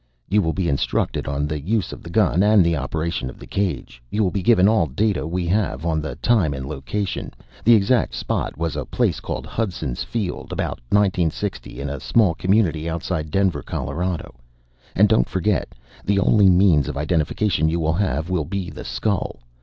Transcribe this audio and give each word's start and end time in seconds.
"You 0.27 0.41
will 0.41 0.51
be 0.53 0.67
instructed 0.67 1.27
on 1.27 1.45
the 1.45 1.61
use 1.61 1.93
of 1.93 2.01
the 2.01 2.09
gun 2.09 2.41
and 2.41 2.65
the 2.65 2.75
operation 2.75 3.29
of 3.29 3.37
the 3.37 3.45
cage. 3.45 4.01
You 4.09 4.23
will 4.23 4.31
be 4.31 4.41
given 4.41 4.67
all 4.67 4.87
data 4.87 5.27
we 5.27 5.45
have 5.45 5.85
on 5.85 6.01
the 6.01 6.15
time 6.15 6.55
and 6.55 6.65
location. 6.65 7.31
The 7.63 7.75
exact 7.75 8.15
spot 8.15 8.57
was 8.57 8.75
a 8.75 8.83
place 8.83 9.19
called 9.19 9.45
Hudson's 9.45 10.03
field. 10.03 10.51
About 10.51 10.79
1960 10.89 11.79
in 11.79 11.87
a 11.87 11.99
small 11.99 12.33
community 12.33 12.89
outside 12.89 13.29
Denver, 13.29 13.61
Colorado. 13.61 14.33
And 14.95 15.07
don't 15.07 15.29
forget 15.29 15.75
the 16.03 16.17
only 16.17 16.49
means 16.49 16.87
of 16.89 16.97
identification 16.97 17.69
you 17.69 17.79
will 17.79 17.93
have 17.93 18.27
will 18.27 18.45
be 18.45 18.71
the 18.71 18.83
skull. 18.85 19.39